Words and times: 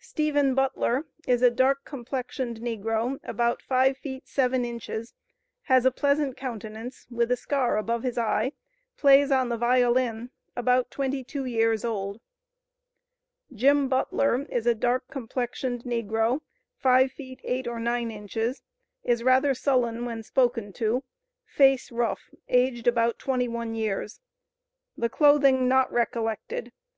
"Stephen 0.00 0.54
Butler 0.54 1.04
is 1.26 1.42
a 1.42 1.50
dark 1.50 1.84
complexioned 1.84 2.58
negro, 2.60 3.20
about 3.22 3.60
five 3.60 3.98
feet 3.98 4.26
seven 4.26 4.64
inches; 4.64 5.12
has 5.64 5.84
a 5.84 5.90
pleasant 5.90 6.38
countenance, 6.38 7.06
with 7.10 7.30
a 7.30 7.36
scar 7.36 7.76
above 7.76 8.02
his 8.02 8.16
eye; 8.16 8.52
plays 8.96 9.30
on 9.30 9.50
the 9.50 9.58
violin; 9.58 10.30
about 10.56 10.90
twenty 10.90 11.22
two 11.22 11.44
years 11.44 11.84
old. 11.84 12.18
"Jim 13.54 13.90
Butler 13.90 14.44
is 14.48 14.66
a 14.66 14.74
dark 14.74 15.06
complexioned 15.10 15.82
negro, 15.84 16.40
five 16.78 17.12
feet 17.12 17.42
eight 17.44 17.68
or 17.68 17.78
nine 17.78 18.10
inches; 18.10 18.62
is 19.04 19.22
rather 19.22 19.52
sullen 19.52 20.06
when 20.06 20.22
spoken 20.22 20.72
to; 20.80 21.04
face 21.44 21.92
rough; 21.92 22.30
aged 22.48 22.86
about 22.86 23.18
twenty 23.18 23.48
one 23.48 23.74
years. 23.74 24.18
The 24.96 25.10
clothing 25.10 25.68
not 25.68 25.92
recollected. 25.92 26.72